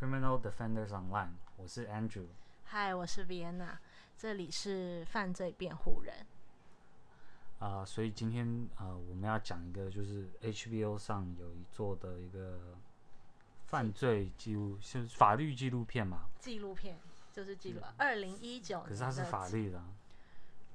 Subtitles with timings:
[0.00, 2.24] Criminal Defenders Online，我是 Andrew。
[2.64, 3.76] 嗨，我是 Vienna，
[4.16, 6.26] 这里是犯罪辩护人。
[7.58, 12.78] 啊、所以今天呃，我们要讲一个就是 HBO 上有一做的一个
[13.66, 16.30] 犯罪记录，是法律纪录片嘛？
[16.38, 16.98] 纪录片
[17.34, 18.80] 就是记录，二零一九。
[18.80, 19.84] 嗯可是它是法，律的啊、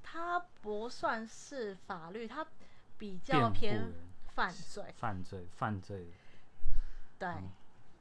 [0.04, 2.46] 它不算是法律，它
[3.00, 3.92] 比较偏
[4.36, 6.06] 犯罪，犯罪犯罪
[7.18, 7.50] 对，嗯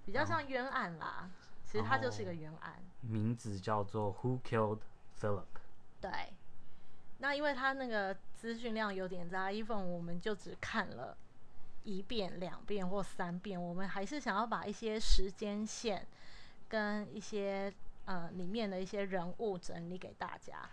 [0.05, 1.31] 比较像冤案啦。
[1.65, 4.81] 其实它就是一个冤案，名字叫做 Who Killed
[5.21, 5.45] Philip？
[6.01, 6.11] 对。
[7.19, 11.17] 那因为它那个资讯量有点大，even 我们就只看了
[11.83, 16.07] 一遍、两遍或三遍，我们还是想要把一些时间线
[16.69, 17.73] 跟一些
[18.05, 20.69] 呃里面的一些人物整理给大家。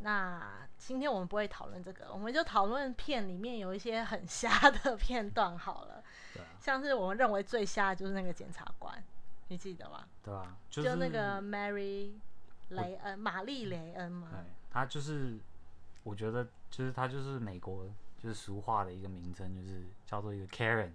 [0.00, 6.02] 那今天我们不会讨论这个，我们就讨论片里面有一些很瞎的片段好了，
[6.34, 9.02] 对啊，像是我们认为最瞎的就是那个检察官，
[9.48, 10.04] 你记得吗？
[10.22, 12.12] 对啊、就就是那个 Mary
[12.70, 14.28] 雷恩，玛丽雷恩嘛。
[14.30, 14.38] 对，
[14.70, 15.38] 他就是，
[16.02, 17.86] 我觉得就是他就是美国
[18.18, 20.90] 就是俗话的一个名称，就是叫做一个 Karen。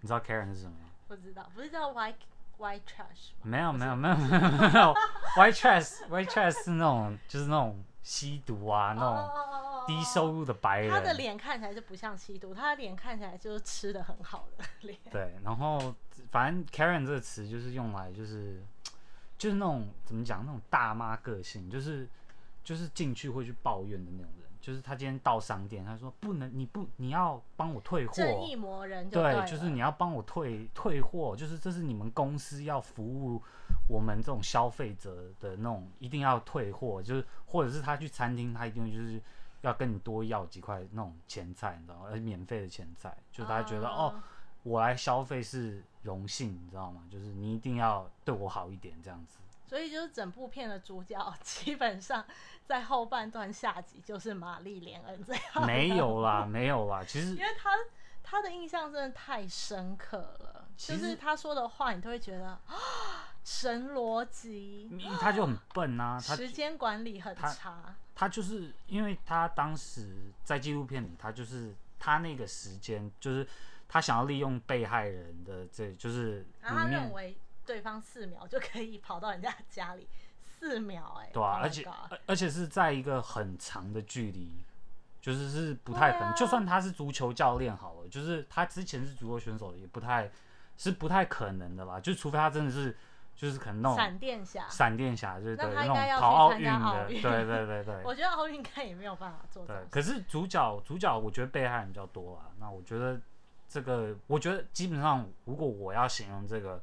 [0.00, 0.90] 你知道 Karen 是什么吗？
[1.08, 2.14] 不知道，不是叫 white
[2.58, 3.44] white trash 吗？
[3.44, 4.94] 没有没有没有没有没有
[5.36, 10.90] ，White Trash White Trash 是那种就是那种吸毒啊那种哦低收入的白人。
[10.90, 14.98] 他的脸看起来就不像吸毒，他的脸看起来就是吃的很好的脸。
[15.10, 15.94] 对，然后
[16.30, 18.62] 反正 Karen 这个词就是用来就是
[19.38, 22.08] 就是那种怎么讲那种大妈个性，就是
[22.62, 24.41] 就是进去会去抱怨的那种人。
[24.62, 33.42] 就是他今天到商店，他说不能，你不你要帮我退货，正义魔人就对，就是你要帮我退退货，就是这是你们公司要服务
[33.88, 39.20] 我们这种消费者的那种，一定要退货，就是或者是他去餐厅，他一定就是
[39.62, 42.06] 要跟你多要几块那种前菜，你知道吗？
[42.06, 44.14] 而且免费的前菜，就是他觉得、哦，
[44.62, 47.02] 我来消费是荣幸，你知道吗？
[47.10, 49.38] 就是你一定要对我好一点这样子。
[49.72, 52.22] 所以就是整部片的主角 基本上
[52.66, 57.70] 在后半段下集就是玛丽莲恩这样，没有啦， 没有啦，其实因为他
[58.22, 62.60] 他的印象真的太深刻了，就是他说的话，你都会觉得啊，
[63.42, 73.48] 神逻辑，他就很笨啊，他时间管理很差，他就是因为他当时在纪录片里，他就是他那个时间，就是
[73.88, 77.34] 他想要利用被害人的这，就是然后他认为
[77.72, 80.06] 对方四秒就可以跑到人家家里，
[80.44, 84.62] 四秒哎、对啊，Oh 而且而而且是在一个很长的距离，
[85.22, 86.28] 就是是不太可能。
[86.28, 90.30] 啊就算他是足球教练好了，就是他之前是足球选手，也不太
[90.76, 91.98] 是不太可能的吧。
[91.98, 92.94] 就除非他真的是
[93.34, 98.00] 就是可能那种闪电侠，闪电侠，就是对那种跑奥运的，对对对对。
[98.04, 99.74] 我觉得奥运应该也没有办法做到。
[99.74, 102.52] 对可是主角主角，我觉得被害人比较多啊。
[102.60, 103.18] 那我觉得
[103.66, 106.82] 这个，我觉得基本上，如果我要形容这个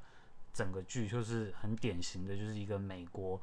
[0.54, 3.40] 整个剧，就是很典型的，就是一个美国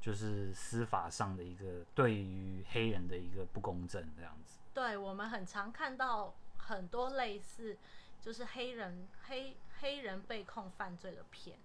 [0.00, 4.58] 就是司法上的一个对于黑人的一个不公正这样子。
[4.74, 7.76] 对我们很常看到很多类似
[8.20, 11.58] 就是黑人黑黑人被控犯罪的片，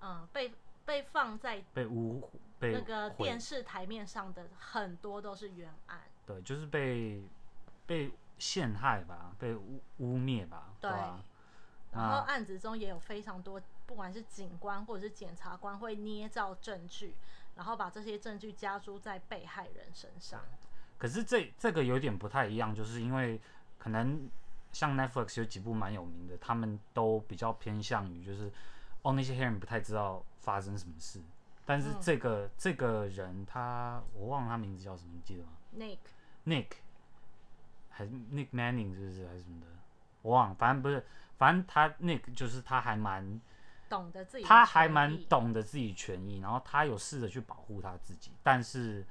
[0.00, 0.52] 嗯，被
[0.84, 6.00] 被放在被污被那个电视台面上的很多都是冤案。
[6.26, 7.22] 对，就是被
[7.86, 11.22] 被陷害吧，被污污蔑吧，对吧？
[11.92, 17.14] 然后案子中也有非常多，不管是警官或者是检察官会捏造证据，
[17.56, 20.40] 然后把这些证据加诸在被害人身上。
[20.98, 23.40] 可是这这个有点不太一样，就是因为
[23.78, 24.28] 可能
[24.72, 28.50] 像 Netflix 有几部蛮有名的，他们都比较偏向于就是
[29.02, 31.20] 哦那些黑人不太知道发生什么事，
[31.66, 36.66] 但是嗯这个、这个人他我忘了他名字叫什么，你记得吗 Nick，？Nick
[37.90, 39.66] 还是 Nick Manning 是不是还是什么的？
[40.22, 41.04] 我忘了，反正不是，
[41.36, 43.40] 反正他 Nick 就是他还蛮
[43.94, 49.06] 懂得自己他还蛮懂得自己权益，然后他有试着去保护他自己，但是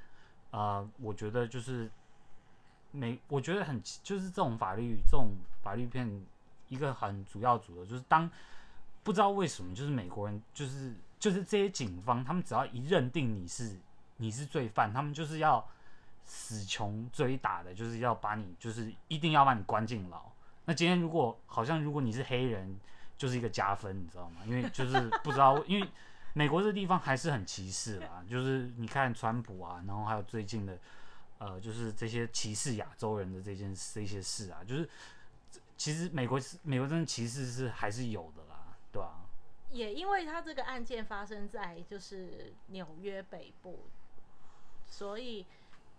[0.51, 1.89] 呃，我觉得就是
[2.91, 5.29] 美，我觉得很就是这种法律这种
[5.61, 6.25] 法律片
[6.67, 8.29] 一个很主要主的就是当
[9.03, 13.79] 不知道为什么就是美国人就是就是这些警方他们只要一认定你是
[14.17, 15.65] 你是罪犯，他们就是要
[16.25, 20.21] 死穷追打的，就是要把你就是一定要把你关进牢。
[20.65, 22.79] 那今天如果好像如果你是黑人，
[23.17, 24.41] 就是一个加分，你知道吗？
[24.45, 25.87] 因为就是不知道，因为
[26.33, 28.23] 美国这地方还是很歧视啦。
[28.29, 30.77] 就是你看川普啊，然后还有最近的
[31.37, 34.89] 呃，就是这些歧视亚洲人的这件这些事啊，就是
[35.77, 39.25] 其实美国是美国真的歧视是还是有的啦，对吧、
[39.71, 43.87] 也因为他这个案件发生在就是纽约北部，
[44.85, 45.45] 所以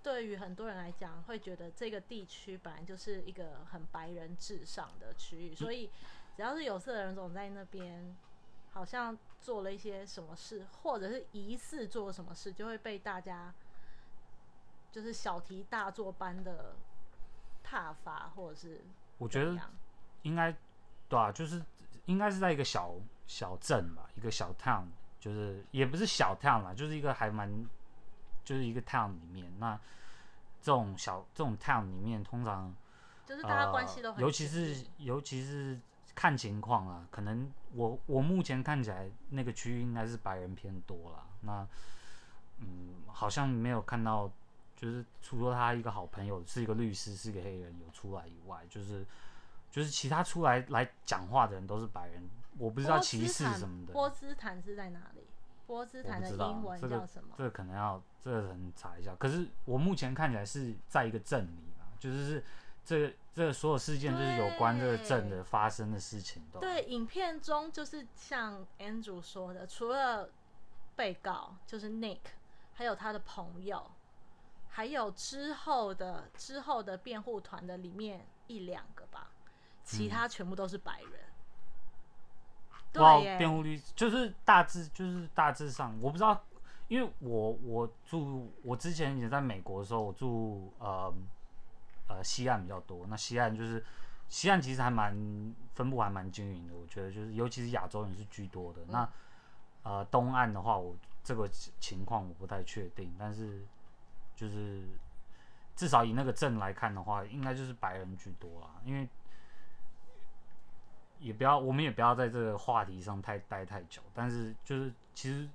[0.03, 5.91] 对于很多人来讲，会觉得这个地区本来就是一个很白人至上的区域，所以
[6.37, 8.17] 只要是有色人种在那边，
[8.73, 13.55] 好像做了一些什么事，或者是疑似做了什么事，就会被大家
[14.91, 16.75] 就是小题大做般的
[17.65, 18.81] 挞伐，或者是
[19.19, 19.57] 我觉得
[20.23, 20.55] 应该
[21.09, 21.63] 对啊，就是
[22.07, 22.95] 应该是在一个小
[23.27, 24.87] 小镇吧，一个小 town，
[25.21, 27.49] 就是也不是小 town 啦，就是一个还蛮
[28.45, 29.53] 就是一个 town 里面。
[29.59, 29.79] 那
[30.61, 32.75] 这种小这种 town 里面，通常
[33.27, 35.79] 就是大家关系都呃，很尤其是尤其是
[36.15, 41.27] 看情况啊，可能我我目前看起来那个区域应该是白人偏多啦。
[41.41, 41.67] 那
[42.59, 44.31] 嗯，好像没有看到，
[44.77, 49.05] 就是除了他一个好朋友是一个律师，是一个黑人有出来以外，就是
[49.71, 52.23] 就是其他出来来讲话的人都是白人，
[52.59, 55.23] 我不知道歧视什么的，波斯坦是在哪里？
[55.67, 57.35] 波斯坦的英文叫什么？
[57.39, 59.15] 这个可能要这个可能查一下。
[59.17, 62.45] 可是我目前看起来是在一个镇里嘛，就是是
[62.85, 70.29] 这个这个所有事件就是有关这个镇的发生的事情都对，影片中就是像 Andrew 说的，除了
[70.95, 72.21] 被告就是 Nick，
[72.75, 73.91] 还有他的朋友，
[74.69, 79.31] 还有之后的之后的辩护团的里面一两个吧，
[79.83, 81.13] 其他全部都是白人。
[83.03, 86.45] 哇对，耶，辩护律就是大致就是大致上，我不知道，
[86.87, 91.13] 因为我我住我之前也在美国的时候，我住呃
[92.09, 93.07] 呃西岸比较多。
[93.09, 93.85] 那西岸就是
[94.29, 95.15] 西岸其实还蛮
[95.75, 98.83] 分布还蛮均匀的，我觉得就是尤其是亚洲人是居多的。
[98.89, 99.09] 那
[99.83, 103.65] 呃东岸的话，我这个情况我不太确定，但是
[104.35, 104.83] 就是
[105.77, 109.09] 至少以那个镇来看的话，应该就是白人居多啦，因为。
[111.21, 114.03] 也不要，我们也不要在这个话题上太待太久。
[114.13, 115.49] 但是就是其实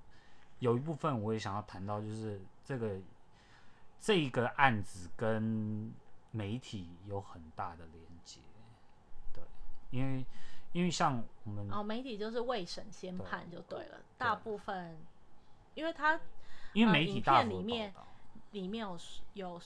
[0.57, 2.97] 有一部分我也想要谈到，就是这个
[3.99, 5.93] 这一个案子跟
[6.31, 8.39] 媒体有很大的连接。
[9.33, 9.43] 对，
[9.91, 10.25] 因为
[10.71, 14.97] 因为像我们，哦，媒体就是未审先判就对了，大部分
[15.73, 16.19] 因为他
[16.73, 17.93] 因为媒体片里面
[18.51, 18.99] 里面有
[19.33, 19.61] 有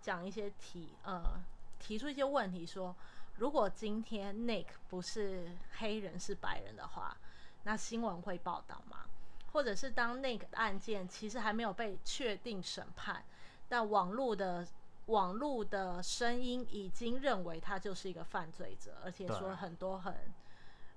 [0.00, 1.40] 讲一些提呃
[1.78, 2.94] 提出一些问题说，
[3.36, 7.16] 如果今天 Nick 不是黑人是白人的话，
[7.64, 9.06] 那新闻会报道吗？
[9.52, 13.22] 或者是当 Nick 案件其实还没有被确定审判，
[13.68, 14.66] 但网络的
[15.06, 20.14] 网络的声音已经认为他就是一个犯罪者，而且说很多很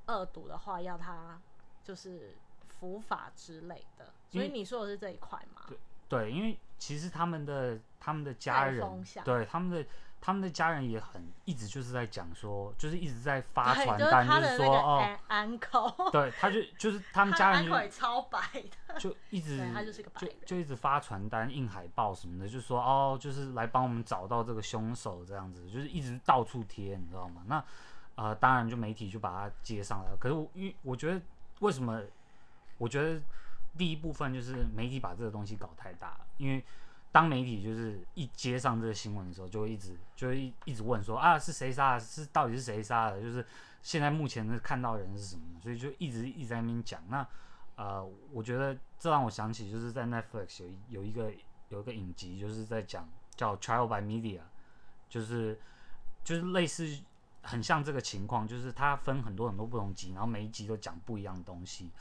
[0.08, 1.40] 恶毒的话要他
[1.84, 2.36] 就是
[2.80, 4.14] 伏法之类的。
[4.30, 5.64] 所以你说的是这一块吗？
[5.68, 9.84] 对对，因为其实他们的他们的家人风，对他们的
[10.26, 18.40] 他们的家人也很一直就是在讲说，就是一直在发对，就是传单，是他的那个说哦 uncle，对，他就就是 他们家人就也超白
[18.88, 27.44] 的，就一直他就是个白就人就一直发传单、印海报什么的，就说哦，就是来帮我们找到这个凶手这样子，就是一直到处贴，你知道吗？
[27.46, 27.64] 那
[28.16, 30.18] 呃，当然就媒体就把他接上来了。
[30.18, 31.22] 可是我因为我觉得
[31.60, 32.02] 为什么？
[32.80, 33.22] 我觉得
[33.78, 36.64] 第一部分就是媒体把这个东西搞太大了，因为
[37.16, 42.00] 当媒体就是一接上这个新闻的时候，就会一直就会一一直问说啊是谁杀的？
[42.02, 43.22] 是到底是谁杀的？
[43.22, 43.46] 就是
[43.82, 45.42] 现在目前的看到人是什么？
[45.64, 47.02] 所以就一直一直在那边讲。
[47.08, 47.26] 那
[47.78, 51.32] 呃，我觉得这让我想起就是在 Netflix 有有一个
[51.70, 54.42] 有一个影集，就是在讲叫 Trial by Media，
[55.08, 55.58] 就是
[56.22, 57.00] 就是类似
[57.44, 61.92] 很像这个情况，就是它分很多很多不同集，然后每一集都讲不一样的东西。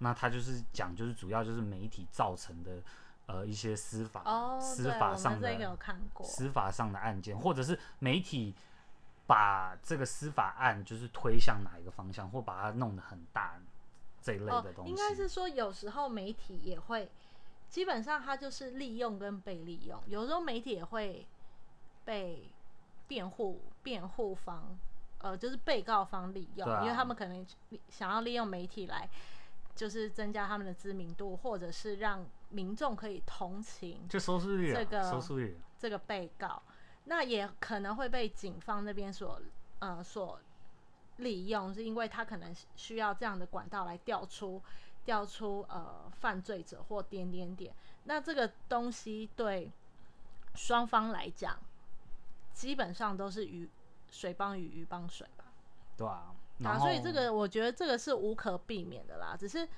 [0.00, 2.82] 那它就是讲就是主要就是媒体造成的
[3.28, 5.76] 呃一些司法、哦，司法上的
[6.24, 8.54] 司法上的案件，或者是媒体
[9.26, 13.60] 把这个司法案就是推向哪一个方向，或把它弄得很大
[14.22, 14.90] 这一类哦的东，西。
[14.90, 17.10] 应该是说有时候媒体也会，
[17.68, 21.26] 基本上它就是利用跟被利用，有时候媒体也会
[22.06, 22.50] 被
[23.06, 24.78] 辩护辩护方，
[25.18, 27.46] 呃，就是被告方利用，啊因为他们可能
[27.90, 29.06] 想要利用媒体来。
[29.78, 36.60] 就是增加他们的知名度，或者是让民众可以同情就收视率啊，这个收视率啊、这个被告，
[37.04, 39.40] 那也可能会被警方那边所
[39.78, 40.40] 呃所
[41.18, 44.60] 利用，是因为他可能需要这样的管道来调出
[45.04, 47.72] 调出呃犯罪者或点点点。
[48.02, 49.70] 那这个东西对
[50.56, 51.56] 双方来讲，
[52.52, 53.70] 基本上都是鱼
[54.10, 55.44] 水帮鱼，鱼帮水吧。
[55.96, 56.34] 对啊。
[56.64, 59.68] 啊，所以这个我觉得这个是无可避免的啦，只是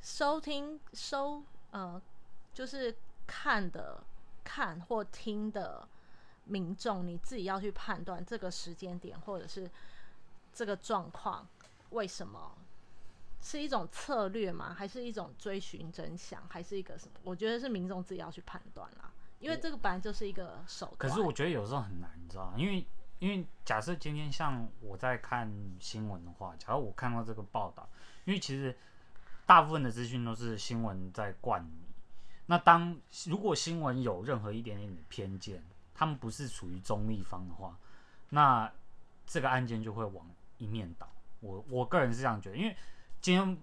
[0.00, 2.00] 收听收呃
[2.52, 2.94] 就是
[3.26, 4.02] 看的
[4.42, 5.86] 看或听的
[6.44, 9.70] 民众，你自己要去判断这个时间点或者是
[10.52, 11.46] 这个状况
[11.90, 12.56] 为什么
[13.40, 14.74] 是一种策略吗？
[14.74, 16.42] 还是一种追寻真相？
[16.48, 17.20] 还是一个什么？
[17.22, 20.96] 我觉得是民众自己要去判断啦，因为这个本来就是一个手段。
[20.98, 22.54] 可是我觉得有时候很难，你知道吗？
[22.56, 22.84] 因为
[23.26, 27.88] 因为假设今天像我在看新闻的话，假如我看到这个报道，
[28.24, 28.76] 因为其实
[29.44, 31.88] 大部分的资讯都是新闻在灌你。
[32.46, 35.60] 那当如果新闻有任何一点点的偏见，
[35.92, 37.76] 他们不是处于中立方的话，
[38.28, 38.72] 那
[39.26, 40.24] 这个案件就会往
[40.58, 41.08] 一面倒。
[41.40, 42.76] 我我个人是这样觉得，因为
[43.20, 43.58] 今天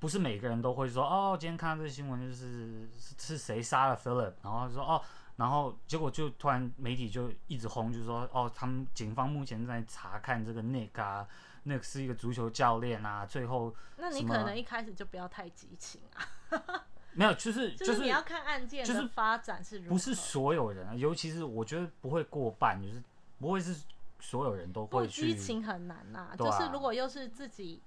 [0.00, 5.02] 不是每个人都会说哦，今天看到这个新闻就是是是谁杀了 Philip，然后说哦，
[5.38, 11.24] 然后结果就突然媒体就一直轰，就说哦，他们警方目前在查看这个 Nick 啊
[11.64, 19.90] ，Nick 是一个足球教练啊，最后那你可能一开始就不要太激情啊， 没有，就是就是你要看案件就是的发展是如何。
[19.90, 23.00] 不是所有人啊，尤其是我觉得不会过半，就是
[23.38, 23.76] 不会是
[24.18, 27.80] 所有人都不会去激情很难啊就是如果又是自己，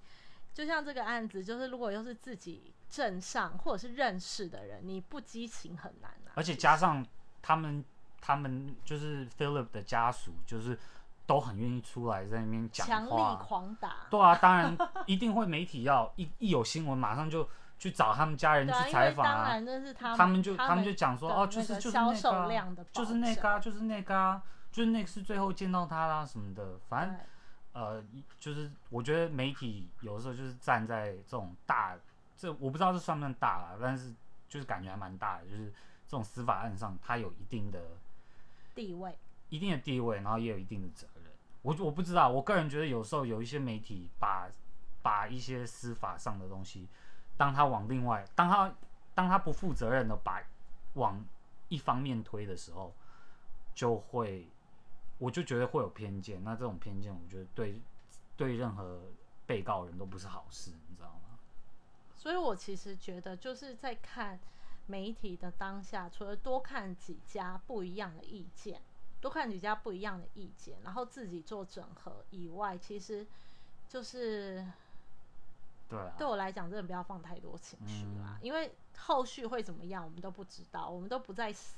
[0.53, 6.31] 就像这个案子，就是如果又是自己镇上或者是认识的人，你不激情很难啊。
[6.35, 7.05] 而且加上
[7.41, 7.83] 他们，
[8.21, 10.77] 他们就是 Philip 的家属，就是
[11.25, 13.35] 都很愿意出来在那边讲强力话。
[13.35, 17.47] 狂打，对啊，当然一定会媒体要一一有新闻，马上就
[17.79, 19.43] 去找他们家人对啊，去因为采访啊。
[19.43, 27.25] 当然这是他们他们就他们就讲说，哦，就是就是那个啊量的就是那个啊，就是那个啊，就是那个是最后见到他啦什么的，反正对
[27.73, 28.03] 呃，
[28.37, 31.95] 就是我觉得媒体有的时候就是站在这种大，
[32.35, 34.13] 这我不知道这算不算大啦，但是
[34.49, 35.73] 就是感觉还蛮大的，就是
[36.11, 37.79] 这种司法案上，他有一定的
[38.75, 41.31] 地位，一定的地位，然后也有一定的责任。
[41.61, 44.49] 我我不知道，我个人觉得有时候有一些媒体把
[45.01, 46.85] 把一些司法上的东西，
[47.37, 48.75] 当他往另外，当他
[49.15, 50.43] 当他不负责任的把
[50.95, 51.23] 往
[51.69, 52.93] 一方面推的时候，
[53.73, 54.49] 就会
[55.17, 56.43] 我就觉得会有偏见。
[56.43, 57.81] 那这种偏见，我觉得对
[58.35, 58.99] 对任何
[59.45, 61.39] 被告人都不是好事，你知道吗？
[62.17, 64.37] 所以我其实觉得就是在看
[64.87, 68.81] 媒体的当下，除了多看几家不一样的意见，
[69.21, 73.25] 多看几家不一样的意见，然后自己做整合以外，其实
[73.87, 74.65] 就是
[75.89, 81.75] 对啊，对我来讲，真的不要放太多情绪啦，因为后续会怎么样，我们都不知道，我们都不在司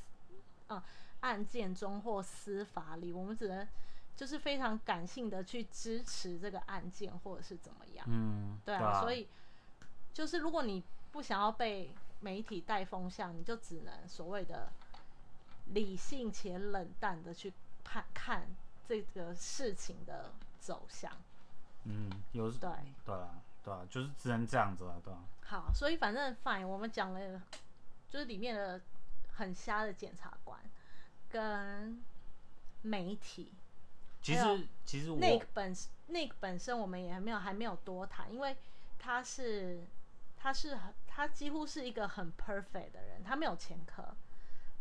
[0.68, 0.82] 呃
[1.22, 3.68] 案件中或司法里，我们只能
[4.16, 8.06] 就是非常感性的去支持这个案件，或者是怎么样。
[8.10, 9.28] 嗯，对啊，啊，所以
[10.14, 11.92] 就是如果你不想要被
[12.24, 14.72] 媒体带风向，你就只能所谓的
[15.74, 17.52] 理性且冷淡的去
[17.84, 18.48] 判看
[18.88, 21.12] 这个事情的走向。
[21.84, 22.70] 嗯，有对，
[23.06, 25.20] 对啊，对啊，就是只能这样子了，对啊。
[25.46, 27.42] 好，所以反正 fine，我们讲了，
[28.10, 28.80] 就是里面的
[29.36, 30.58] 很瞎的检察官
[31.30, 32.02] 跟
[32.82, 33.52] 媒体。
[34.22, 35.76] 其实其实我 Nick 本
[36.10, 38.56] Nick 本身我们也还没有还没有多谈，因为
[38.98, 39.84] 他是
[40.44, 44.14] 他是很他几乎是一个很 perfect 的人，他没有前科，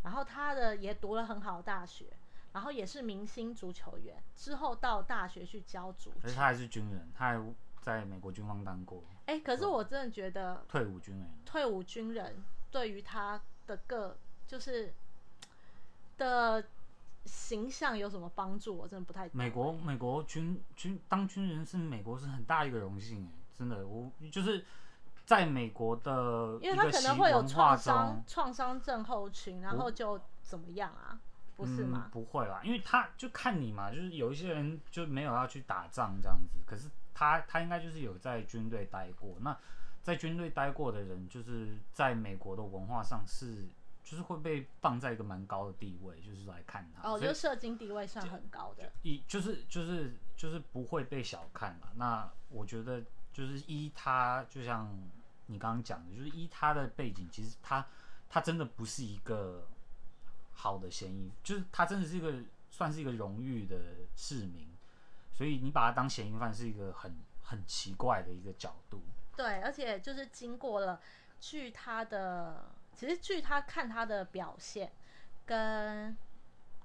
[0.03, 2.07] 然后他的也读了很好的大学，
[2.53, 6.21] 然后也是明星足球员，之后到大学去教足球。
[6.21, 11.31] 可是他还是军人，他还在美国军方当过哎、可是我真的觉得退伍军人。
[11.47, 12.43] 退伍军人
[12.73, 14.93] 对于他的个就是
[16.19, 16.65] 的
[17.25, 18.77] 形象有什么帮助？
[18.77, 24.65] 我真的不太美国欸美国军军当军人是美国是很大一个荣幸哎，真的，我就是
[25.25, 31.19] 在美国的因为他可能会有创伤，创伤症候群，然后就怎么样啊？
[31.57, 32.09] 不是嗯吗？
[32.11, 39.57] 不会啦，因为他就看你嘛，就是有一些人就没有要去打仗这样子，可是他他应该就是有在军队待过，那
[40.03, 43.69] 在军队待过的人，就是在美国的文化上是
[44.03, 48.91] 就是会被放在一个蛮高的地位，就是来看他，哦，就社经地位算很高的。
[49.03, 51.89] 一就是就是就是不会被小看嘛。
[51.95, 53.01] 那我觉得
[53.33, 54.93] 就是依他，就像
[55.47, 57.87] 你刚刚讲的，就是依他的背景，其实他
[58.29, 59.67] 他真的不是一个
[60.53, 62.35] 好的嫌疑，就是他真的是一个
[62.71, 63.77] 算是一个荣誉的
[64.15, 64.69] 市民，
[65.33, 69.01] 所以你把他当嫌疑犯是一个很很奇怪的一个角度。
[69.37, 71.01] 对，而且就是经过了，
[71.41, 74.93] 据他的，其实据他看他的表现，
[75.47, 76.17] 跟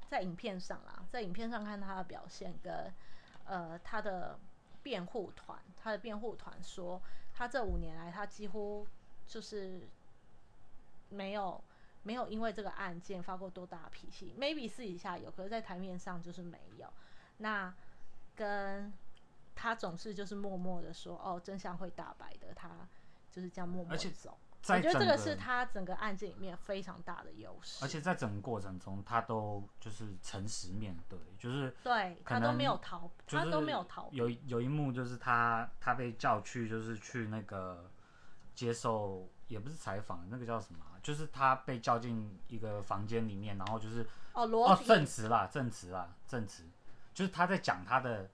[0.09, 2.93] 在影片上啦，在影片上看他的表现跟
[3.45, 4.39] 呃他的
[4.81, 7.01] 辩护团，他的辩护团说，
[7.33, 8.85] 他这五年来他几乎
[9.25, 9.87] 就是
[11.07, 11.63] 没有
[12.03, 16.91] 没有因为这个案件发过多大的脾气，maybe 私底下有，可是在台面上就是没有。
[17.37, 17.73] 那
[18.35, 18.91] 跟
[19.55, 22.69] 他总是就是默默的说，哦，真相会大白的，他
[23.31, 24.37] 就是这样默默走。
[24.61, 34.09] 在我觉得这个是他整个案件里面非常大的优势，而且在整个过程中，他都就是诚实面对，就是对可他都没能有逃，就是他都没有逃。
[34.11, 37.89] 有有一幕就是他他被叫去，就是去那个
[38.55, 46.63] 接受也不是采访，那个叫什么啊、就是他被叫进一个房间里面，然后就是哦，罗哦体、证词啦，证词啦，证词，
[47.13, 48.29] 就是他在讲他的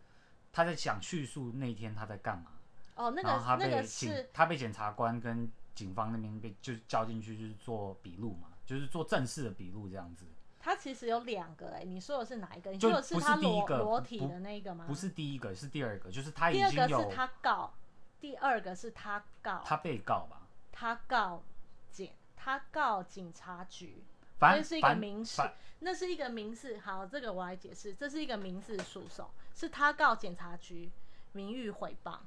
[0.52, 2.52] 他在讲叙述那天他在干嘛，
[2.96, 10.26] 哦，那个那个被警是他被检察官跟警方那边被就是交进去，就是做笔录嘛，就是做正式的笔录这样子。
[10.60, 12.72] 他其实有两个哎、你说的是哪一个？
[12.72, 14.86] 你就说的不是他裸裸体的那个吗？
[14.88, 17.74] 不是第一个，是第二个，就是他已第二个经有是他告，
[18.22, 21.44] 第二个是他告，他被告吧，他告
[21.92, 24.06] 警，他告警察局，
[24.40, 25.42] 反正是一个反民事，
[25.80, 26.80] 那是一个民事。
[26.80, 30.90] 好，这个我来解释，这是一个民事诉讼，是他告检察局
[31.34, 32.20] 名誉毁谤，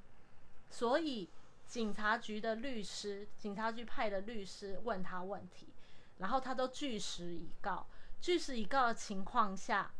[0.68, 1.30] 所以
[1.66, 5.68] 警察局的律师，警察局派的律师问他问题，
[6.18, 7.86] 然后他都据实以告。
[8.20, 9.90] 据实以告的情况下，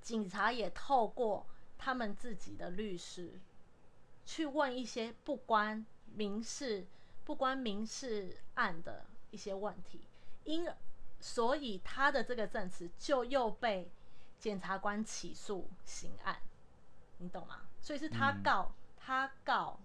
[0.00, 1.46] 警察也透过
[1.76, 3.40] 他们自己的律师
[4.24, 5.84] 去问一些不关
[6.14, 6.86] 民事、
[7.24, 10.00] 不关民事案的一些问题，
[10.44, 10.70] 因
[11.20, 13.90] 所以他的这个证词就又被
[14.38, 16.40] 检察官起诉刑案，
[17.18, 17.62] 你懂吗？
[17.80, 19.80] 所以是他嗯告、他告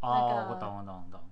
[0.00, 1.30] 哦，个我懂我懂我懂。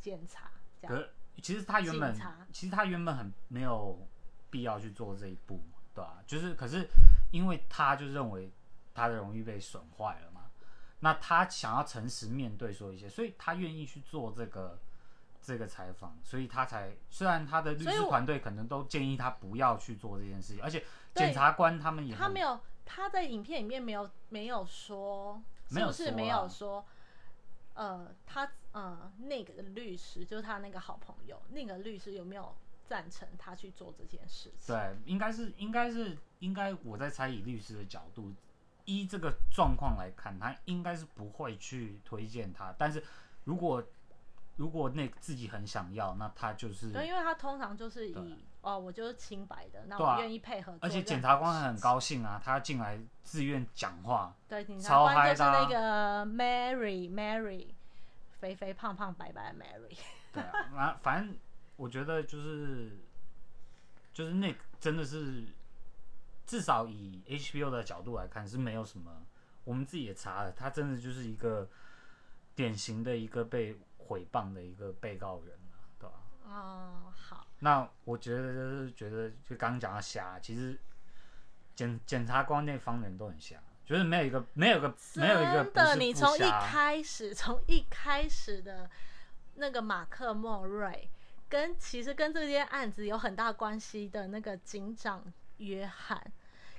[0.00, 0.94] 检查这样。
[0.94, 1.10] 可是
[1.42, 4.06] 其实他原本警察其实他原本很没有
[4.50, 5.60] 必要去做这一步，
[5.94, 6.88] 对吧、就是可是
[7.30, 8.50] 因为他就认为
[8.94, 10.46] 他的荣誉被损坏了嘛，
[11.00, 14.78] 那他想要诚实面对说一些，所以他愿意去做这个
[15.42, 26.86] 这个采访，所以他才虽然他的律所以我师团队可能都建议他不要去做这件事情，而且对检察官他们也很他没有，他在影片里面没有没有说，没有说是不是没有啊说？
[27.76, 32.56] 呃，他呃那个律师就是他那个好朋友，那个律师有没有
[32.86, 34.74] 赞成他去做这件事情？
[34.74, 38.32] 对，应该是应该是应该我在猜以律师的角度，
[38.86, 42.74] 依这个状况来看，他应该是不会去推荐他。
[42.78, 43.04] 但是
[43.44, 43.84] 如果
[44.56, 48.14] 如果那自己很想要，那他就是，对，因为他通常就是以
[48.66, 51.04] 哦，我就是清白的，那对啊我愿意配合做而且任何事情。
[51.04, 57.68] 检察官很高兴啊，他进来自愿讲话，对，警察超官就是的啊那个 Mary Mary，
[58.40, 59.96] 肥肥胖胖白白的 Mary。
[60.34, 61.38] 对啊，反反正
[61.76, 62.98] 我觉得就是
[64.12, 65.44] 就是那真的是
[66.44, 69.12] 至少以 HBO 的角度来看是没有什么，
[69.62, 71.68] 我们自己也查了，他真的就是一个
[72.56, 76.16] 典型的一个被毁谤的一个被告人啊，对吧、
[76.48, 80.78] 哦，好，那我觉得就是觉得就刚刚讲到瞎，其实
[81.74, 88.88] 检检察官那方人都很瞎，就是没有一个没有一个没有一个真的，你从一开始，从一开始的
[89.56, 91.10] 那个马克莫瑞，
[91.48, 95.24] 跟其实跟这件案子有很大关系的那个警长
[95.56, 96.24] 约翰，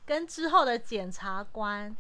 [0.06, 1.94] 跟之后的检察官，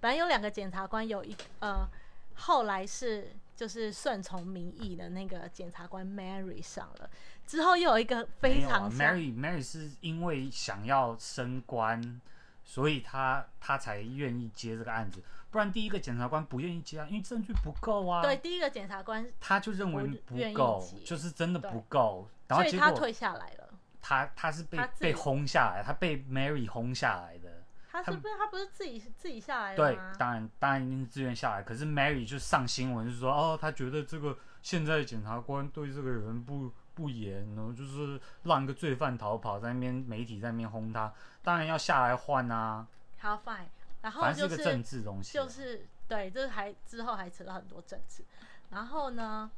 [0.00, 1.88] 本来有两个检察官，有一呃，
[2.34, 7.08] 后来是就是顺从民意的那个检察官 Mary 上了，
[7.46, 12.20] 之后又有一个非常 Mary Mary 是因为想要升官，
[12.64, 18.22] 所以他他才愿意接这个案子，不然第一个检察官不愿意接啊，因为证据不够啊。
[18.22, 23.70] 对，第一个检察官，他就认为不够，就是真的不够，然后所以结果他退下来了。
[24.00, 27.62] 他他是被他被轰下来，他被 Mary 轰下来的。
[27.90, 42.86] 他他是不是他不是自己自己下来的对？，当然当然一定是自愿下来，可是 Mary 就上新闻就说哦，他觉得这个现在检察官对这个人不不严，然后就是让一个罪犯逃跑，在那边媒体在那边轰他，当然要下来换啊，
[43.18, 43.66] 好 fine，
[44.02, 48.24] 然后就是个政治东西啊、就是对，这还之后还扯到很多政治。
[48.70, 49.50] 然后呢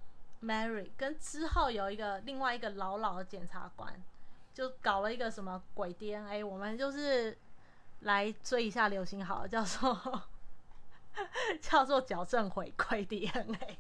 [0.43, 3.93] ，Mary 跟之后有一个另外一个老老的检察官，
[4.55, 7.37] 就搞了一个什么鬼 DNA，我们就是
[8.01, 10.23] 来追一下流行好了，叫做
[11.61, 13.79] 叫做矫正回归 DNA。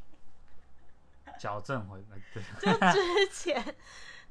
[1.38, 3.74] 矫正回来，对， 就之前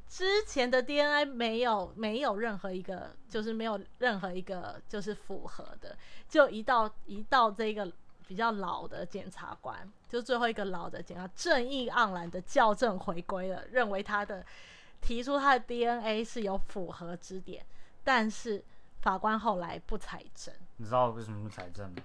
[0.08, 5.98] 之前的 DNA 没有没有任何一个，就是没有任何一个就是符合的，
[6.30, 7.92] 就一到一到这个
[8.28, 14.46] 比较老的检察官，就最后一个老的检察正义盎然的校正回归了，认为他的
[15.02, 17.66] 提出他的 DNA 是有符合之点，
[18.04, 18.64] 但是
[19.02, 22.04] 法官后来不采证，你知道为什么不采证吗？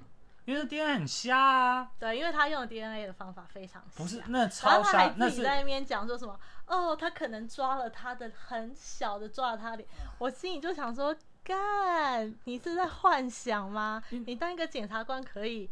[0.50, 14.02] 因为这 DNA 很瞎啊，对，因为他用的 DNA 的方法非常瞎不是那然超瞎，那是自己在那边讲说什么哦，他可能抓了他的很小的抓了他的脸，我心里就想说，干，你是在幻想吗？
[14.10, 15.70] 嗯你当一个检察官可以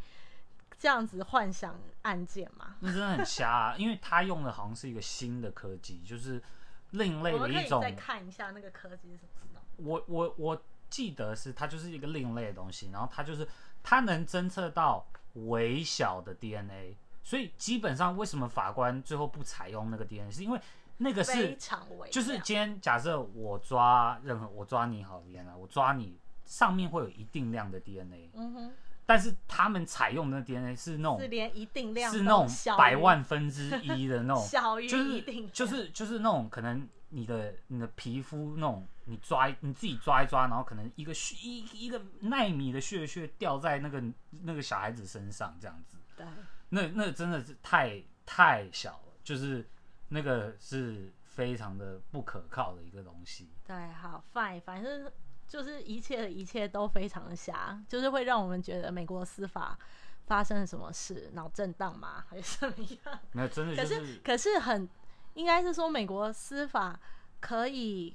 [0.79, 2.77] 这样子幻想案件吗？
[2.81, 6.41] 那真的很瞎、啊，因为他用的好像是一个新的科技，就是
[6.91, 9.61] 另类的一种以再看一下那个科技是什么。
[9.77, 13.47] 我我我记得是它就是一个另类的东西，然后它就是
[13.83, 20.61] 它能侦测到微小的 DNA，所以基本上为什么法官最后不采用那个 DNA，是因为
[20.99, 28.73] 那个非是常微就是今天假设我抓任何我抓你好 DNA，我抓你上面会有一定量的 DNA，嗯哼，
[29.09, 35.51] 但是他们采用的 DNA 是那种是连一定量是那种百万分之一的那种， 小于就是一定量。
[35.51, 44.05] 就是就是那种可能你的你的皮肤那种你抓你自己抓一抓，然后可能一个血一一个纳米的血血掉在那个
[44.43, 46.27] 那个小孩子身上这样子，对，
[46.69, 49.67] 那那真的是太太小了，就是
[50.09, 53.49] 那个是非常的不可靠的一个东西。
[53.67, 55.11] 对，好，fine，反正
[55.49, 59.77] 就是一切的一切都非常的瞎，就是会让我们觉得美国司法
[60.27, 63.19] 发生了什么事，脑震荡吗，还是怎么样？
[63.33, 64.87] 没有真的可就是是可是很
[65.33, 67.01] 应该是说美国司法
[67.41, 68.15] 可以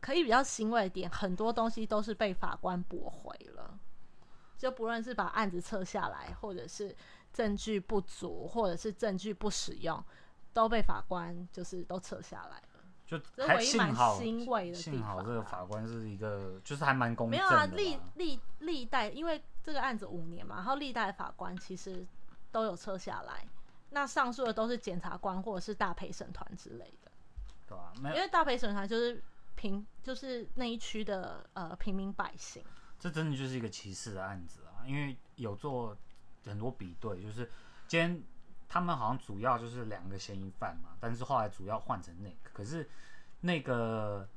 [0.00, 3.78] 可以比较欣慰的点，很多东西都是被法官驳回了，
[4.58, 6.94] 就不论是把案子撤下来，或者是
[7.32, 10.04] 证据不足，或者是证据不使用，
[10.52, 12.62] 都被法官就是都撤下来了。
[13.18, 17.82] 就还幸好欣慰的地幸好这个法官是一个就是还蛮公没正的没。
[17.82, 22.06] 有啊，历历历代，因为这个案子五年嘛，然后历代法官其实
[22.52, 23.44] 都有撤下来。
[23.90, 27.10] 那上诉的都是检察官或者是大陪审团之类的，
[27.66, 29.20] 对啊、没有，因为大陪审团就是
[29.56, 32.64] 平就是那一区的呃平民百姓。
[33.00, 35.96] 这真的就是一个歧视的案子啊，因为有做
[36.44, 37.50] 很多比对，就是
[37.88, 38.22] 今天
[38.72, 42.88] 他们好像主要就是两个嫌疑犯嘛，但是后来主要换成那个，可是
[43.40, 44.28] 那个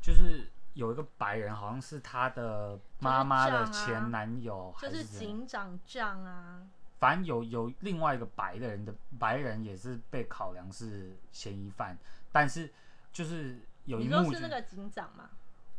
[0.00, 6.66] 就是有一个白人，好像是他的妈妈的前男友，还就是怎样警长酱啊，
[6.98, 11.94] 反正有有另外一个白的人的白人也是被考量是嫌疑犯，
[12.32, 12.72] 但是
[13.12, 15.28] 就是有一你幕就是说那个警长嘛？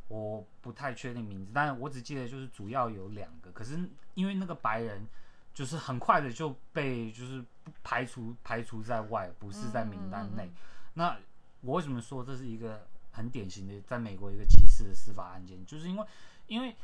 [0.07, 5.07] 我不太确定名字，但是我只记得就是主要有两个，可是因为那个白人
[5.55, 7.43] 就是很快的就被就是
[7.81, 10.51] 排除排除在外，不是在名单内。
[10.93, 11.17] 那
[11.61, 15.65] 我为什么说这是一个很典型的在美国一个歧视的司法案件？
[15.65, 16.05] 就是因为
[16.47, 16.75] 因为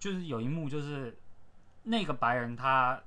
[0.00, 1.16] 就是有一幕就是
[1.84, 3.00] 那个白人他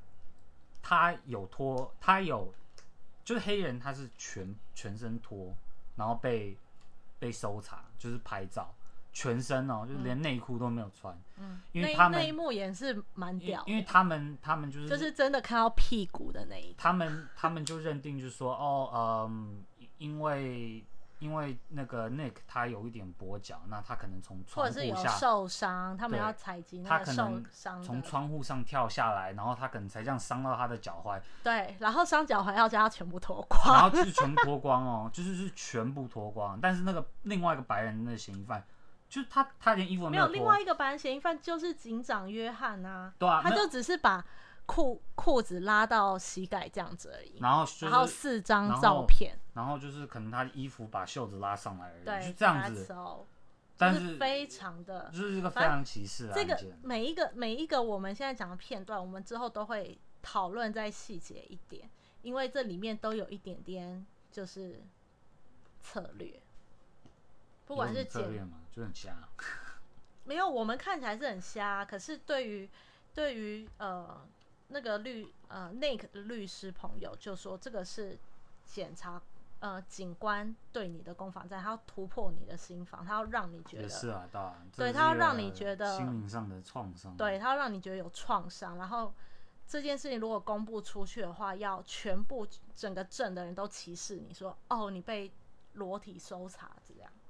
[0.82, 2.54] 他有脱，他有
[3.26, 5.54] 就是黑人他是全全身脱，
[5.97, 6.58] 然后被
[7.19, 8.73] 被搜查，就是拍照。
[9.17, 19.63] 全身哦，就是连内裤都没有穿，嗯，因为他们那那一幕也是蛮屌的，因为他们他们就是就是真的看到屁股的那一他们他们就认定就是说哦，嗯，
[19.97, 20.86] 因为
[21.17, 27.45] 因为那个 Nick 他有一点跛脚，那他可能从或者是有窗户下受伤，他们要采集那他个受可能
[27.82, 33.89] 从窗户上跳下来，然后他可能才这样伤到他的脚踝，对，然后伤脚踝要将他全部脱光然，后。
[33.89, 36.60] 就是全部脱光哦，就是是全部脱光。
[36.62, 38.63] 但是那个另外一个白人的嫌疑犯，
[39.10, 44.26] 就是他他连衣服都没有有脱，另外一个白人嫌疑犯就是警长约翰啊，对啊，那他就只是把
[44.65, 53.24] 裤裤子拉到膝盖这样子而已，然后就是然后四张后照片，然后就是可能他的衣服把袖子拉上来而已，对，就这样子，all，
[53.78, 56.78] 但就是非常的就是一个非常歧视的这个件。
[56.84, 61.89] 每一个每一个我们现在讲的片段，我们之后都会讨论再细节一点，
[62.24, 64.84] 因为这里面都有一点点就是
[65.82, 66.41] 策略，
[67.65, 69.17] 不管是有什么策检略嘛，就很瞎。
[70.25, 72.69] 没有，我们看起来是很瞎，可是对于
[73.15, 74.21] 对于呃
[74.67, 78.15] 那个律呃 Nick 的律师朋友就说这个是
[78.63, 79.19] 检察
[79.61, 87.17] 呃警官对你的攻防战，他要突破你的心防，他要让你觉得也是啊，当然，对他要让你觉得心灵上的创伤。
[87.17, 89.11] 对，他要让你觉得有创伤，然后
[89.65, 95.31] 这件事情如果公布出去的话，要全部整个镇的人都歧视你说哦你被
[95.73, 96.71] 裸体搜查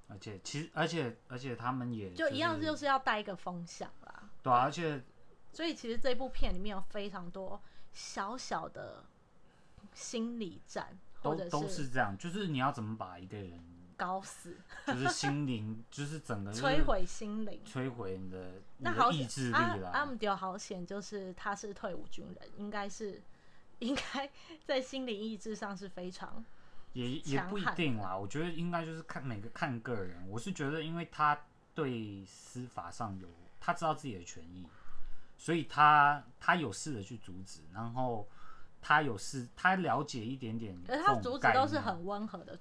[0.08, 4.30] 而且其实，而且而且他们也就一样就是要带一个风向啦。
[4.42, 5.04] 对啊，而且
[5.52, 9.04] 所以其实这部片里面有非常多小小的
[9.94, 13.60] 心理战，都都是这样，就是你要怎么把一个人，
[13.98, 17.60] 搞死、就是心灵， 就是整个摧毁心灵。
[17.66, 20.06] 摧毁你的那好意志力啦阿。
[20.06, 23.22] 姆迪好险，就是他是退伍军人，应该是
[23.80, 24.30] 应该
[24.66, 26.46] 在心理意志上是非常
[26.94, 30.28] 也也不一定啦，我觉得应该就是看每个看个人。
[30.30, 31.40] 我是觉得，因为他
[31.76, 33.28] 对司法上有
[33.60, 34.66] 他知道自己的权益，
[35.38, 38.28] 所以他他有试着去阻止，然后
[38.82, 42.58] 他有试他了解一点点他阻止都是很温和的，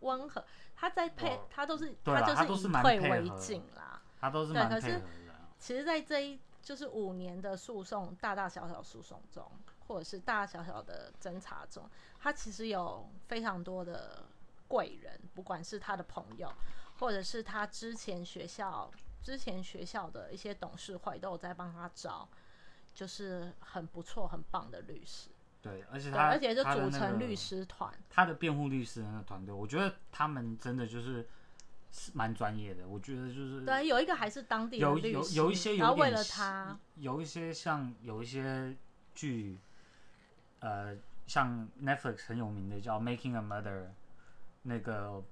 [0.00, 0.44] 温和。
[0.76, 4.00] 他在配哦，他都是他都就是以退为进啦。
[4.18, 5.48] 他都是蛮配合的啊。
[5.58, 9.50] 其实，在这一就是五年的诉讼，大大小小诉讼中，
[9.90, 11.82] 或者是大大小小的侦查中，
[12.20, 14.24] 他其实有非常多的
[14.68, 16.48] 贵人，不管是他的朋友，
[17.00, 18.88] 或者是他之前学校
[19.20, 22.28] 之前学校的一些董事会都有在帮他找，
[22.94, 25.28] 就是很不错、很棒的律师，
[25.60, 27.92] 对，而且，他而且就组成律师团。
[28.08, 31.28] 他的辩护律师的那个团队，我觉得他们真的就是
[31.90, 38.76] 是蛮专业的，我觉得就是对，有一个还是当地的有有律师有一些有然后为了他，有一些像有一些
[39.12, 39.58] 剧，
[40.60, 40.96] 呃，
[41.26, 43.84] 像 Netflix 很有名的叫《Making a Murder》，
[44.62, 45.22] 那个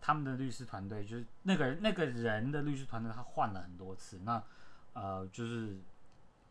[0.00, 4.20] 他们的律师团队就是那个那个人的律师团队，他换了很多次。
[4.24, 4.42] 那
[4.92, 5.78] 呃，就是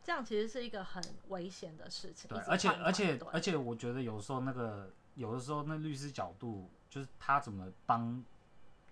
[0.04, 2.30] 这样其实是一个很危险的事情。
[2.30, 8.24] 对而且而且而且，我觉得有时候那个有的时候那律师角度，就是他怎么帮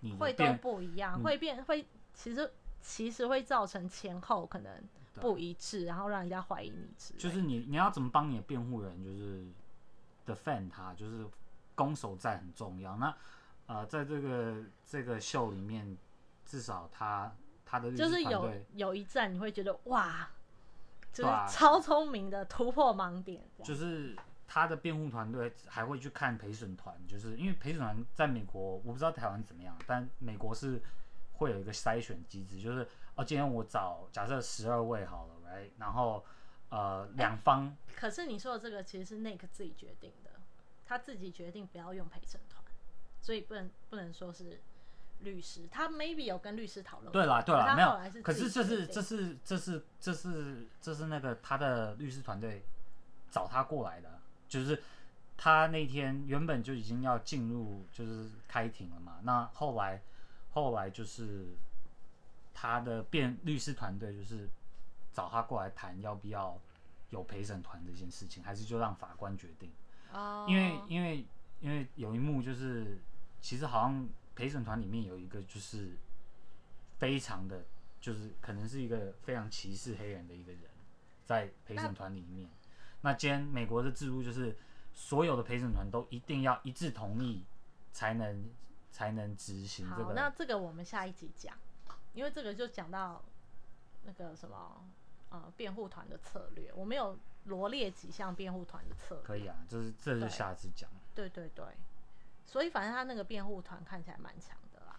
[0.00, 4.88] 你会都不一样，嗯会变会其实其实会造成前后可能对
[5.20, 7.18] 不一致，然后让人家怀疑你之类。
[7.18, 9.44] 就是你你要怎么帮你的辩护人，就是
[10.26, 11.26] defend 他，就是
[11.74, 12.96] 攻守战很重要。
[12.96, 13.14] 那
[13.66, 15.96] 呃，在这个这个秀里面，
[16.44, 20.28] 至少他他的律就是有有一战你会觉得哇，
[21.12, 30.80] 就是超聪明的突破盲点，就是他的辩护团队还会去看陪审团，就是因为陪审团在美国，我不知道台湾怎么样，但美国是
[31.32, 36.24] 会有一个筛选机制，就是哦，今天我找假设十二位好了，right，然后
[36.68, 40.30] 呃两方可是你说的这个其实是 Nick 自己决定的，
[40.84, 42.62] 他自己决定不要用陪审团，
[43.20, 44.60] 所以不能不能说是
[45.20, 47.10] 律师，他 maybe 有跟律师讨论。
[47.10, 48.50] 对啦，对啦，没有可是。
[48.50, 52.62] 这是这是这是这是这是那个他的律师团队
[53.30, 54.82] 找他过来的，就是
[55.38, 60.02] 他那天原本就已经要进入就是开庭了嘛，那后来
[60.50, 61.56] 后来就是
[62.58, 64.48] 他的辩律师团队就是
[65.12, 66.58] 找他过来谈要不要
[67.10, 69.70] 有陪审团这件事情，还是就让法官决定。
[70.10, 71.26] 哦，因为因为
[71.60, 72.98] 因为有一幕就是，
[73.42, 75.98] 其实好像陪审团里面有一个就是
[76.96, 77.62] 非常的，
[78.00, 80.62] 就是可能是一个非常歧视黑人的一个人，
[81.26, 82.48] 在陪审团里面。
[83.02, 84.56] 那今天美国的制度就是，
[84.94, 87.44] 所有的陪审团都一定要一致同意，
[87.92, 88.50] 才能
[88.90, 90.14] 才能执行这，个。
[90.14, 91.54] 那这个我们下一集讲，
[92.16, 93.22] 因为这个就讲到
[94.04, 94.82] 那个什么
[95.28, 99.24] 呃辩护团的策略，我没有罗列几项辩护团的策略。
[99.24, 100.90] 可以啊，这是这是下次讲。
[101.14, 101.64] 对对对，
[102.46, 104.98] 所以反正他那个辩护团看起来蛮强的啦。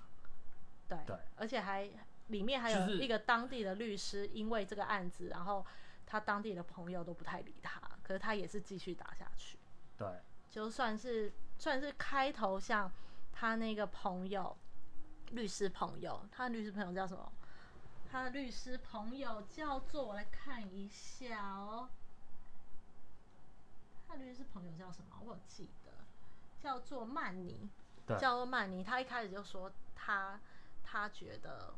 [0.87, 1.89] 对，对而且还
[2.27, 5.65] 里面还有一个当地的律师，因为这个案子，然后
[6.05, 9.57] 他当地的朋友都不太理他，可是他也是继续打下去，
[9.97, 10.07] 对，
[10.51, 12.91] 就算是算是开头像
[13.33, 14.55] 他那个朋友，
[15.31, 17.31] 律师朋友，他的律师朋友叫什么？
[18.09, 21.89] 他的律师朋友叫做我来看一下哦，
[24.07, 25.17] 他的律师朋友叫什么？
[25.25, 25.91] 我有记得，
[26.61, 27.69] 叫做曼尼。
[28.05, 30.39] 对叫做曼尼，他一开始就说他
[30.81, 31.73] 他觉得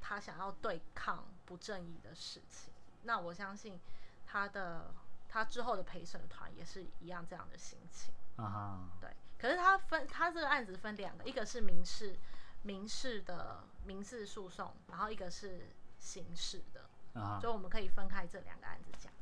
[0.00, 2.72] 他想要对抗不正义的事情。
[3.04, 3.78] 那我相信
[4.26, 4.92] 他的
[5.28, 8.12] 他之后的陪审团也是一样这样的心情。
[8.34, 12.18] 啊哈，对，可是他分他这个案子分两个，一个是民事
[12.64, 16.80] 民事的民事诉讼，然后一个是刑事的，
[17.12, 17.40] 啊哈。
[17.40, 19.12] 所以我们可以分开这两个案子讲。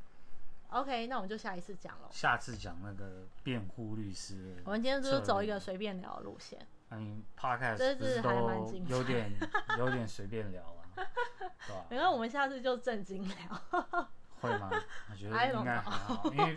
[0.69, 2.07] OK，那我们就下一次讲喽。
[2.09, 4.59] 下次讲那个辩护律师。
[4.65, 6.65] 我们今天就是走一个随便聊的路线。
[6.89, 8.33] 嗯，podcast 这不是是还
[8.87, 9.31] 有点
[9.77, 10.83] 有点随便聊了，
[11.67, 11.85] 对吧？
[11.89, 14.07] 没关系，我们下次就正经聊。
[14.39, 14.71] 会吗？
[15.11, 16.55] 我觉得应该还好，因为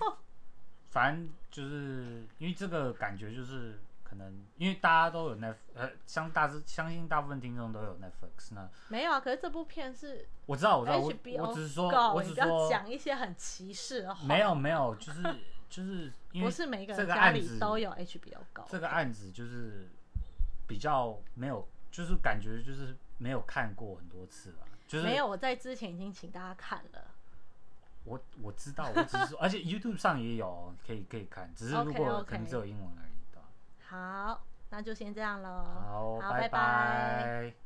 [0.90, 11.12] 反正就是因为这个感觉就是可能因为大家都有 Net 呃，相大致相信大部分听众都有 Netflix 那没有啊，可是这部片是我知道我知道我
[11.48, 14.24] 我只是说我只说讲一些很歧视的话。
[14.26, 15.22] 没有没有就是
[15.68, 18.62] 就是因为不是每个这人家里个案子都有 HBO Go。
[18.68, 19.88] 这个案子就是
[20.68, 27.10] 比较没有就是感觉就是没有看过很多次了，就是没有，我在之前已经请大家看了。
[28.04, 33.05] 我我知道，我只是说，而且 YouTube 上也有可以可以看，只是如果可能只有英文而已，对吧？
[33.88, 35.64] 好，那就先这样喽。
[35.88, 36.58] 好，好，拜拜拜
[37.52, 37.65] 拜